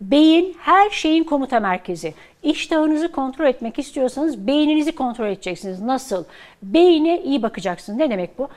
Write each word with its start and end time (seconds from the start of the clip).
Beyin 0.00 0.56
her 0.60 0.90
şeyin 0.90 1.24
komuta 1.24 1.60
merkezi. 1.60 2.14
İştahınızı 2.42 3.12
kontrol 3.12 3.46
etmek 3.46 3.78
istiyorsanız 3.78 4.46
beyninizi 4.46 4.92
kontrol 4.92 5.26
edeceksiniz. 5.26 5.80
Nasıl? 5.80 6.24
Beyine 6.62 7.22
iyi 7.22 7.42
bakacaksınız. 7.42 7.98
Ne 7.98 8.10
demek 8.10 8.38
bu? 8.38 8.48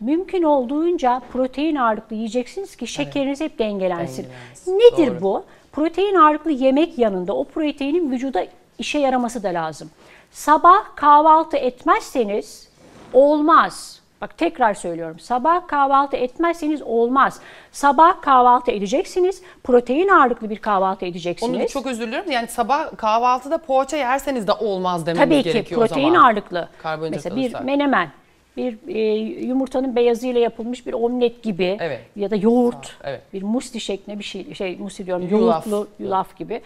Mümkün 0.00 0.42
olduğunca 0.42 1.22
protein 1.32 1.76
ağırlıklı 1.76 2.16
yiyeceksiniz 2.16 2.76
ki 2.76 2.86
şekeriniz 2.86 3.40
hep 3.40 3.58
dengelensin. 3.58 4.26
Dengelensin. 4.66 4.78
Nedir 4.78 5.12
Doğru. 5.12 5.22
bu? 5.22 5.44
Protein 5.72 6.14
ağırlıklı 6.14 6.50
yemek 6.50 6.98
yanında 6.98 7.36
o 7.36 7.44
proteinin 7.44 8.10
vücuda 8.10 8.46
işe 8.78 8.98
yaraması 8.98 9.42
da 9.42 9.48
lazım. 9.48 9.90
Sabah 10.30 10.96
kahvaltı 10.96 11.56
etmezseniz 11.56 12.68
olmaz. 13.12 14.01
Bak 14.22 14.38
tekrar 14.38 14.74
söylüyorum. 14.74 15.18
Sabah 15.20 15.66
kahvaltı 15.68 16.16
etmezseniz 16.16 16.82
olmaz. 16.82 17.40
Sabah 17.72 18.22
kahvaltı 18.22 18.70
edeceksiniz. 18.70 19.42
Protein 19.64 20.08
ağırlıklı 20.08 20.50
bir 20.50 20.56
kahvaltı 20.58 21.06
edeceksiniz. 21.06 21.60
Onu 21.60 21.68
çok 21.68 21.86
özür 21.86 22.06
diliyorum. 22.06 22.30
Yani 22.30 22.48
sabah 22.48 22.96
kahvaltıda 22.96 23.58
poğaça 23.58 23.96
yerseniz 23.96 24.46
de 24.46 24.52
olmaz 24.52 25.06
dememiz 25.06 25.24
Tabii 25.28 25.42
ki 25.42 25.52
gerekiyor 25.52 25.82
o 25.82 25.86
protein 25.86 26.08
zaman. 26.12 26.24
ağırlıklı. 26.24 26.68
Karbonhidrat 26.82 27.16
Mesela 27.16 27.36
bir 27.36 27.40
alırsak. 27.42 27.64
menemen, 27.64 28.08
bir 28.56 28.78
e, 28.88 29.00
yumurtanın 29.46 29.96
beyazıyla 29.96 30.40
yapılmış 30.40 30.86
bir 30.86 30.92
omlet 30.92 31.42
gibi 31.42 31.76
Evet. 31.80 32.00
ya 32.16 32.30
da 32.30 32.36
yoğurt, 32.36 32.96
Evet. 33.04 33.20
bir 33.32 33.42
musti 33.42 33.80
şeklinde 33.80 34.18
bir 34.18 34.24
şey, 34.24 34.54
şey 34.54 34.76
musti 34.76 35.06
diyorum, 35.06 35.28
Yulaf. 35.30 35.66
yoğurtlu 35.66 35.88
yulaf 35.98 36.36
gibi. 36.36 36.60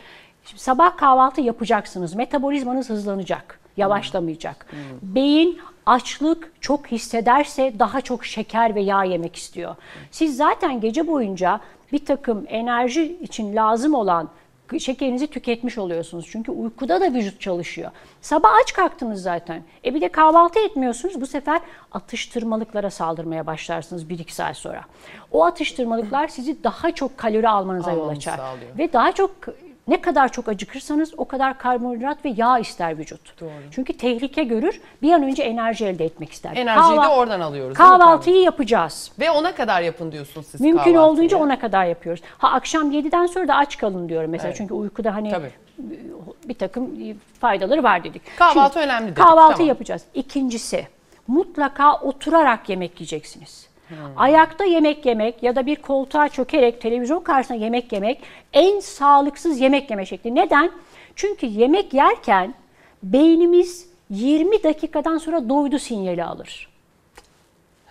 Şimdi 0.44 0.62
sabah 0.62 0.96
kahvaltı 0.96 1.40
yapacaksınız. 1.40 2.14
Metabolizmanız 2.14 2.90
hızlanacak, 2.90 3.60
yavaşlamayacak. 3.76 4.66
Hmm. 4.70 5.14
Beyin 5.14 5.58
açlık 5.86 6.52
çok 6.60 6.86
hissederse 6.86 7.72
daha 7.78 8.00
çok 8.00 8.24
şeker 8.24 8.74
ve 8.74 8.80
yağ 8.80 9.04
yemek 9.04 9.36
istiyor. 9.36 9.76
Siz 10.10 10.36
zaten 10.36 10.80
gece 10.80 11.06
boyunca 11.06 11.60
bir 11.92 12.04
takım 12.04 12.44
enerji 12.48 13.18
için 13.22 13.56
lazım 13.56 13.94
olan 13.94 14.28
şekerinizi 14.78 15.26
tüketmiş 15.26 15.78
oluyorsunuz. 15.78 16.28
Çünkü 16.30 16.52
uykuda 16.52 17.00
da 17.00 17.14
vücut 17.14 17.40
çalışıyor. 17.40 17.90
Sabah 18.20 18.50
aç 18.62 18.72
kalktınız 18.72 19.22
zaten. 19.22 19.62
E 19.84 19.94
bir 19.94 20.00
de 20.00 20.08
kahvaltı 20.08 20.58
etmiyorsunuz. 20.58 21.20
Bu 21.20 21.26
sefer 21.26 21.60
atıştırmalıklara 21.92 22.90
saldırmaya 22.90 23.46
başlarsınız 23.46 24.04
1-2 24.04 24.30
saat 24.30 24.56
sonra. 24.56 24.80
O 25.32 25.44
atıştırmalıklar 25.44 26.28
sizi 26.28 26.64
daha 26.64 26.94
çok 26.94 27.18
kalori 27.18 27.48
almanıza 27.48 27.92
yol 27.92 28.08
açar. 28.08 28.36
sağlıyor. 28.36 28.78
Ve 28.78 28.92
daha 28.92 29.12
çok 29.12 29.30
ne 29.88 30.00
kadar 30.00 30.32
çok 30.32 30.48
acıkırsanız 30.48 31.12
o 31.16 31.24
kadar 31.24 31.58
karbonhidrat 31.58 32.24
ve 32.24 32.34
yağ 32.36 32.58
ister 32.58 32.98
vücut. 32.98 33.40
Doğru. 33.40 33.50
Çünkü 33.70 33.92
tehlike 33.92 34.44
görür. 34.44 34.80
Bir 35.02 35.12
an 35.12 35.22
önce 35.22 35.42
enerji 35.42 35.84
elde 35.86 36.04
etmek 36.04 36.32
ister. 36.32 36.50
Enerjiyi 36.56 36.96
de 36.96 37.00
Kahva- 37.00 37.16
oradan 37.16 37.40
alıyoruz. 37.40 37.78
değil 37.78 37.90
mi 37.90 37.98
Kahvaltıyı 37.98 38.42
yapacağız. 38.42 39.12
Ve 39.20 39.30
ona 39.30 39.54
kadar 39.54 39.82
yapın 39.82 40.12
diyorsunuz 40.12 40.46
siz 40.46 40.60
Mümkün 40.60 40.76
kahvaltıyı. 40.78 41.00
olduğunca 41.00 41.36
ona 41.36 41.58
kadar 41.58 41.84
yapıyoruz. 41.84 42.22
Ha 42.38 42.48
akşam 42.52 42.90
7'den 42.92 43.26
sonra 43.26 43.48
da 43.48 43.54
aç 43.54 43.78
kalın 43.78 44.08
diyorum 44.08 44.30
mesela. 44.30 44.48
Evet. 44.48 44.56
Çünkü 44.58 44.74
uykuda 44.74 45.14
hani 45.14 45.30
Tabii. 45.30 45.50
bir 46.48 46.54
takım 46.54 46.90
faydaları 47.40 47.82
var 47.82 48.04
dedik. 48.04 48.22
Kahvaltı 48.38 48.78
önemli 48.78 49.06
dedik, 49.06 49.16
Kahvaltı 49.16 49.52
tamam. 49.52 49.68
yapacağız. 49.68 50.02
İkincisi 50.14 50.86
mutlaka 51.28 51.94
oturarak 52.00 52.68
yemek 52.68 53.00
yiyeceksiniz. 53.00 53.66
Hmm. 53.88 53.96
Ayakta 54.16 54.64
yemek 54.64 55.06
yemek 55.06 55.42
ya 55.42 55.56
da 55.56 55.66
bir 55.66 55.76
koltuğa 55.76 56.28
çökerek 56.28 56.80
televizyon 56.80 57.20
karşısında 57.20 57.58
yemek 57.58 57.92
yemek 57.92 58.22
en 58.52 58.80
sağlıksız 58.80 59.60
yemek 59.60 59.90
yeme 59.90 60.06
şekli. 60.06 60.34
Neden? 60.34 60.70
Çünkü 61.16 61.46
yemek 61.46 61.94
yerken 61.94 62.54
beynimiz 63.02 63.90
20 64.10 64.62
dakikadan 64.62 65.18
sonra 65.18 65.48
doydu 65.48 65.78
sinyali 65.78 66.24
alır. 66.24 66.68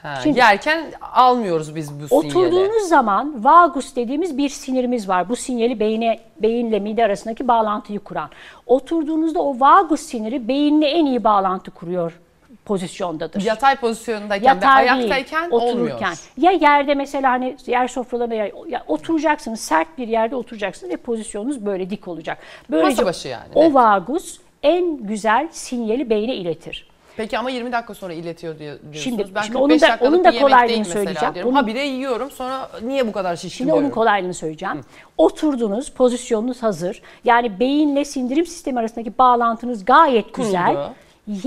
Ha, 0.01 0.15
Şimdi- 0.23 0.39
yerken 0.39 0.85
almıyoruz 1.01 1.75
biz 1.75 2.01
bu 2.01 2.07
sinyali. 2.07 2.27
Oturduğunuz 2.27 2.89
zaman 2.89 3.43
vagus 3.43 3.95
dediğimiz 3.95 4.37
bir 4.37 4.49
sinirimiz 4.49 5.09
var. 5.09 5.29
Bu 5.29 5.35
sinyali 5.35 5.79
beyne, 5.79 6.19
beyinle 6.41 6.79
mide 6.79 7.05
arasındaki 7.05 7.47
bağlantıyı 7.47 7.99
kuran. 7.99 8.29
Oturduğunuzda 8.65 9.39
o 9.41 9.59
vagus 9.59 10.01
siniri 10.01 10.47
beyinle 10.47 10.87
en 10.87 11.05
iyi 11.05 11.23
bağlantı 11.23 11.71
kuruyor 11.71 12.19
pozisyondadır. 12.65 13.41
Yatay 13.41 13.75
pozisyondayken 13.75 14.61
ve 14.61 14.65
Yatay 14.65 14.85
değil, 14.85 14.93
ayaktayken 14.93 15.49
otururken. 15.49 15.75
olmuyor. 15.75 16.17
Ya 16.37 16.51
yerde 16.51 16.93
mesela 16.95 17.31
hani 17.31 17.57
yer 17.65 17.87
sofralarında 17.87 18.35
ya, 18.35 18.49
ya 18.67 18.83
oturacaksınız, 18.87 19.59
sert 19.59 19.97
bir 19.97 20.07
yerde 20.07 20.35
oturacaksınız 20.35 20.93
ve 20.93 20.97
pozisyonunuz 20.97 21.65
böyle 21.65 21.89
dik 21.89 22.07
olacak. 22.07 22.37
Böylece 22.69 22.89
Masa 22.89 23.05
başı 23.05 23.27
yani, 23.27 23.47
O 23.55 23.73
vagus 23.73 24.39
en 24.63 24.97
güzel 24.97 25.47
sinyali 25.51 26.09
beyne 26.09 26.35
iletir. 26.35 26.87
Peki 27.17 27.37
ama 27.37 27.49
20 27.49 27.71
dakika 27.71 27.93
sonra 27.93 28.13
iletiyor 28.13 28.59
diyor- 28.59 28.79
diyorsunuz. 28.81 29.03
Şimdi- 29.03 29.35
ben 29.35 29.41
şimdi 29.41 29.57
45 29.59 29.83
onun 29.83 29.99
da- 29.99 30.07
onun 30.07 30.23
da 30.23 30.39
kolaylığını 30.39 30.85
söyleyeceğim. 30.85 31.33
diyorum. 31.35 31.51
Bunun- 31.51 31.61
Ha 31.61 31.67
bir 31.67 31.75
de 31.75 31.79
yiyorum 31.79 32.31
sonra 32.31 32.69
niye 32.81 33.07
bu 33.07 33.11
kadar 33.11 33.35
şişkin 33.35 33.57
Şimdi 33.57 33.73
onun 33.73 33.89
kolaylığını 33.89 34.33
söyleyeceğim. 34.33 34.81
Oturdunuz, 35.17 35.89
pozisyonunuz 35.91 36.63
hazır. 36.63 37.01
Yani 37.23 37.59
beyinle 37.59 38.05
sindirim 38.05 38.45
sistemi 38.45 38.79
arasındaki 38.79 39.17
bağlantınız 39.17 39.85
gayet 39.85 40.33
güzel. 40.33 40.65
Kuruldu. 40.73 40.93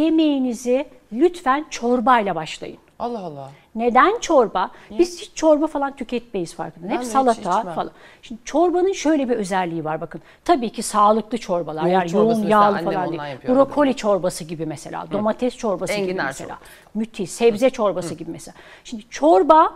Yemeğinizi 0.01 0.87
lütfen 1.13 1.67
çorbayla 1.71 2.35
başlayın. 2.35 2.79
Allah 2.99 3.19
Allah. 3.19 3.51
Neden 3.75 4.19
çorba? 4.19 4.71
Biz 4.91 5.21
hiç 5.21 5.31
çorba 5.35 5.67
falan 5.67 5.97
tüketmeyiz 5.97 6.55
farkında. 6.55 6.89
Ben 6.89 6.95
Hep 6.95 7.01
hiç 7.01 7.09
salata 7.09 7.59
içmem. 7.61 7.75
falan. 7.75 7.91
Şimdi 8.23 8.41
çorbanın 8.45 8.93
şöyle 8.93 9.29
bir 9.29 9.37
özelliği 9.37 9.85
var 9.85 10.01
bakın. 10.01 10.21
Tabii 10.45 10.71
ki 10.71 10.83
sağlıklı 10.83 11.39
çorbalar. 11.39 11.83
Yoğurt 11.83 11.93
yani 11.93 12.17
yoğun 12.17 12.47
yağlı 12.49 12.79
falan 12.85 13.11
değil. 13.11 13.23
Brokoli 13.49 13.97
çorbası 13.97 14.45
gibi 14.45 14.67
mesela. 14.67 15.07
Domates 15.11 15.57
çorbası 15.57 15.93
gibi 15.95 16.03
Enginar 16.03 16.25
mesela. 16.27 16.49
çorbası. 16.49 16.71
Müthiş. 16.95 17.31
Sebze 17.31 17.71
çorbası 17.71 18.15
gibi 18.15 18.31
mesela. 18.31 18.55
Şimdi 18.85 19.05
çorba 19.11 19.75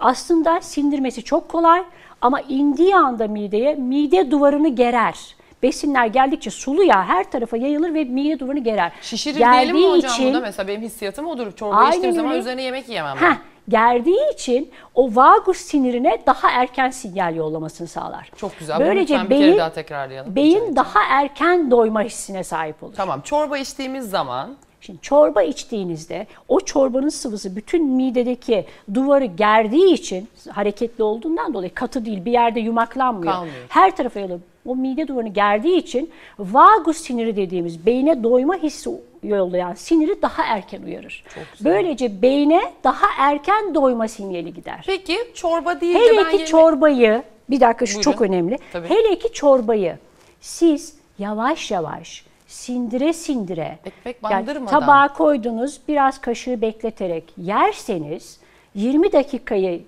aslında 0.00 0.60
sindirmesi 0.60 1.22
çok 1.24 1.48
kolay 1.48 1.84
ama 2.20 2.40
indiği 2.40 2.96
anda 2.96 3.28
mideye 3.28 3.74
mide 3.74 4.30
duvarını 4.30 4.68
gerer. 4.68 5.36
Besinler 5.62 6.06
geldikçe 6.06 6.50
sulu 6.50 6.82
yağ 6.82 7.04
her 7.04 7.30
tarafa 7.30 7.56
yayılır 7.56 7.94
ve 7.94 8.04
mide 8.04 8.38
duvarını 8.38 8.60
gerer. 8.60 8.92
Şişirir 9.02 9.36
diyelim 9.36 9.76
mi 9.76 9.82
Geldiği 9.82 9.90
hocam 9.96 10.10
için- 10.12 10.28
buna? 10.30 10.40
Mesela 10.40 10.68
benim 10.68 10.82
hissiyatım 10.82 11.26
odur. 11.26 11.52
Çorba 11.52 11.88
içtiğim 11.88 12.14
zaman 12.14 12.30
öyle. 12.30 12.40
üzerine 12.40 12.62
yemek 12.62 12.88
yiyemem. 12.88 13.16
ben. 13.22 13.30
Heh, 13.30 13.36
gerdiği 13.68 14.32
için 14.34 14.70
o 14.94 15.10
vagus 15.16 15.58
sinirine 15.58 16.18
daha 16.26 16.50
erken 16.50 16.90
sinyal 16.90 17.36
yollamasını 17.36 17.88
sağlar. 17.88 18.30
Çok 18.36 18.58
güzel. 18.58 18.80
Böylece 18.80 19.24
bir 19.24 19.30
beyin, 19.30 19.42
kere 19.42 19.58
daha 19.58 19.72
tekrarlayalım. 19.72 20.36
Beyin 20.36 20.76
daha 20.76 21.00
erken 21.10 21.70
doyma 21.70 22.02
hissine 22.02 22.44
sahip 22.44 22.82
olur. 22.82 22.94
Tamam 22.96 23.20
çorba 23.20 23.58
içtiğimiz 23.58 24.10
zaman 24.10 24.56
Şimdi 24.80 25.00
çorba 25.02 25.42
içtiğinizde 25.42 26.26
o 26.48 26.60
çorbanın 26.60 27.08
sıvısı 27.08 27.56
bütün 27.56 27.86
midedeki 27.86 28.66
duvarı 28.94 29.24
gerdiği 29.24 29.94
için 29.94 30.28
hareketli 30.50 31.04
olduğundan 31.04 31.54
dolayı 31.54 31.74
katı 31.74 32.04
değil 32.04 32.24
bir 32.24 32.32
yerde 32.32 32.60
yumaklanmıyor. 32.60 33.32
Kalmıyor. 33.32 33.56
Her 33.68 33.96
tarafa 33.96 34.20
yayılıp 34.20 34.42
o 34.68 34.76
mide 34.76 35.08
duvarını 35.08 35.28
gerdiği 35.28 35.76
için 35.76 36.10
vagus 36.38 36.96
siniri 36.96 37.36
dediğimiz 37.36 37.86
beyne 37.86 38.22
doyma 38.22 38.56
hissi 38.56 38.90
yollayan 39.22 39.74
siniri 39.74 40.22
daha 40.22 40.42
erken 40.44 40.82
uyarır. 40.82 41.24
Böylece 41.64 42.22
beyne 42.22 42.72
daha 42.84 43.06
erken 43.18 43.74
doyma 43.74 44.08
sinyali 44.08 44.54
gider. 44.54 44.84
peki 44.86 45.18
çorba 45.34 45.80
deyince 45.80 45.98
Hele 46.00 46.16
ben 46.16 46.30
ki 46.30 46.36
yeme- 46.36 46.46
çorbayı, 46.46 47.22
bir 47.50 47.60
dakika 47.60 47.86
şu 47.86 47.94
Buyurun. 47.94 48.12
çok 48.12 48.22
önemli. 48.22 48.58
Tabii. 48.72 48.88
Hele 48.88 49.18
ki 49.18 49.32
çorbayı 49.32 49.98
siz 50.40 50.96
yavaş 51.18 51.70
yavaş 51.70 52.24
sindire 52.46 53.12
sindire 53.12 53.78
Ekmek 53.84 54.16
yani 54.22 54.32
bandırmadan. 54.46 54.80
tabağa 54.80 55.12
koydunuz 55.12 55.80
biraz 55.88 56.20
kaşığı 56.20 56.60
bekleterek 56.60 57.24
yerseniz 57.36 58.40
20 58.74 59.12
dakikayı 59.12 59.82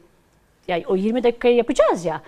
yani 0.69 0.85
o 0.87 0.97
20 0.97 1.23
dakikayı 1.23 1.57
yapacağız 1.57 2.05
ya. 2.05 2.23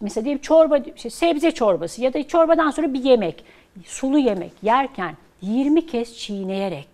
Mesela 0.00 0.24
diyelim 0.24 0.42
çorba, 0.42 0.78
işte 0.96 1.10
sebze 1.10 1.50
çorbası 1.50 2.02
ya 2.02 2.14
da 2.14 2.28
çorbadan 2.28 2.70
sonra 2.70 2.94
bir 2.94 3.04
yemek, 3.04 3.44
sulu 3.84 4.18
yemek 4.18 4.52
yerken 4.62 5.16
20 5.42 5.86
kez 5.86 6.18
çiğneyerek, 6.18 6.88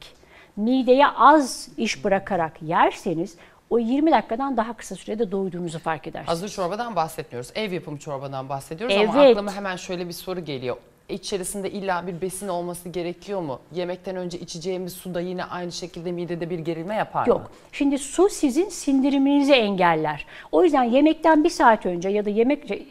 mideye 0.57 1.07
az 1.07 1.69
iş 1.77 2.05
bırakarak 2.05 2.63
yerseniz 2.63 3.37
o 3.71 3.79
20 3.79 4.13
dakikadan 4.13 4.57
daha 4.57 4.73
kısa 4.73 4.95
sürede 4.95 5.33
doyduğunuzu 5.33 5.79
fark 5.79 6.07
edersiniz. 6.07 6.29
Hazır 6.29 6.49
çorbadan 6.49 6.97
bahsetmiyoruz. 6.97 7.51
Ev 7.55 7.73
yapımı 7.73 7.99
çorbadan 7.99 8.49
bahsediyoruz 8.49 8.97
ama 8.97 9.25
Evet. 9.25 9.37
aklıma 9.37 9.55
hemen 9.55 9.77
şöyle 9.77 10.09
bir 10.09 10.13
soru 10.13 10.45
geliyor. 10.45 10.77
İçerisinde 11.11 11.71
illa 11.71 12.07
bir 12.07 12.21
besin 12.21 12.49
olması 12.49 12.89
gerekiyor 12.89 13.41
mu? 13.41 13.61
Yemekten 13.75 14.17
önce 14.17 14.39
içeceğimiz 14.39 14.93
su 14.93 15.15
da 15.15 15.21
yine 15.21 15.45
aynı 15.45 15.73
şekilde 15.73 16.13
midede 16.13 16.51
bir 16.51 16.59
gerilme 16.59 16.95
yapar 16.95 17.23
mı? 17.27 17.29
Yok. 17.29 17.51
Şimdi 17.73 17.99
su 17.99 18.29
sizin 18.29 18.69
sindiriminizi 18.69 19.53
engeller. 19.53 20.27
O 20.53 20.65
yüzden 20.65 20.85
yemekten 20.85 21.45
bir 21.45 21.51
saat 21.51 21.87
önce 21.87 22.09
ya 22.09 22.25
da 22.25 22.31
yemek 22.31 22.69
şey, 22.69 22.87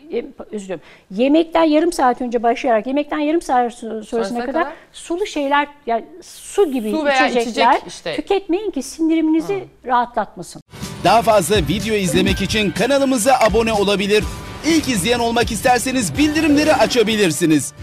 özür 0.51 0.65
dilerim. 0.65 0.81
Yemekten 1.11 1.63
yarım 1.63 1.93
saat 1.93 2.21
önce 2.21 2.43
başlayarak 2.43 2.87
yemekten 2.87 3.19
yarım 3.19 3.41
saat 3.41 3.73
sonrasına 3.73 4.03
Sonrasına 4.03 4.39
kadar, 4.45 4.63
kadar? 4.63 4.73
sulu 4.93 5.25
şeyler 5.25 5.67
yani 5.85 6.05
su 6.21 6.71
gibi 6.71 6.91
Su 6.91 7.05
veya 7.05 7.27
içecekler 7.27 7.73
içecek 7.73 7.87
işte. 7.87 8.15
tüketmeyin 8.15 8.71
ki 8.71 8.83
sindiriminizi 8.83 9.63
rahatlatmasın. 9.85 10.61
Daha 11.03 11.21
fazla 11.21 11.55
video 11.57 11.95
izlemek 11.95 12.41
için 12.41 12.71
kanalımıza 12.71 13.33
abone 13.49 13.73
olabilir. 13.73 14.23
İlk 14.65 14.89
izleyen 14.89 15.19
olmak 15.19 15.51
isterseniz 15.51 16.17
bildirimleri 16.17 16.73
açabilirsiniz. 16.73 17.73